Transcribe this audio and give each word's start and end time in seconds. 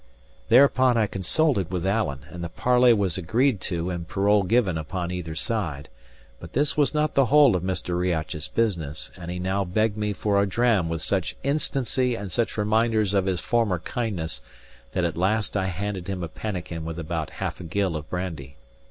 Thereupon 0.49 0.97
I 0.97 1.05
consulted 1.05 1.69
with 1.69 1.85
Alan, 1.85 2.21
and 2.31 2.43
the 2.43 2.49
parley 2.49 2.91
was 2.91 3.19
agreed 3.19 3.61
to 3.61 3.91
and 3.91 4.07
parole 4.07 4.41
given 4.41 4.75
upon 4.75 5.11
either 5.11 5.35
side; 5.35 5.89
but 6.39 6.53
this 6.53 6.75
was 6.75 6.95
not 6.95 7.13
the 7.13 7.27
whole 7.27 7.55
of 7.55 7.61
Mr. 7.61 7.95
Riach's 7.95 8.47
business, 8.47 9.11
and 9.15 9.29
he 9.29 9.37
now 9.37 9.63
begged 9.63 9.97
me 9.97 10.11
for 10.13 10.41
a 10.41 10.47
dram 10.47 10.89
with 10.89 11.03
such 11.03 11.35
instancy 11.43 12.15
and 12.15 12.31
such 12.31 12.57
reminders 12.57 13.13
of 13.13 13.27
his 13.27 13.41
former 13.41 13.77
kindness, 13.77 14.41
that 14.93 15.05
at 15.05 15.17
last 15.17 15.55
I 15.55 15.65
handed 15.67 16.07
him 16.07 16.23
a 16.23 16.27
pannikin 16.27 16.83
with 16.83 16.97
about 16.97 17.29
a 17.39 17.63
gill 17.63 17.95
of 17.95 18.09
brandy. 18.09 18.55